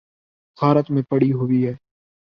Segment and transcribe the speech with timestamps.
[0.57, 1.73] غارت میں پڑی ہوئی ہے۔